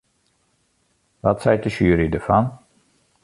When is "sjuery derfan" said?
1.69-2.45